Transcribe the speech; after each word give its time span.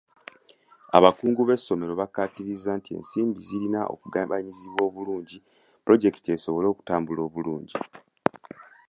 Abakulu 0.97 1.29
b'amasomero 1.33 1.93
bakkaatiriza 2.01 2.71
nti 2.79 2.89
ensimbi 2.97 3.39
zirina 3.47 3.81
okugabanyizibwa 3.93 4.81
obulungi 4.89 5.37
pulojekiti 5.83 6.29
zisobole 6.35 6.67
okutambula 6.69 7.21
obulingi. 7.27 7.77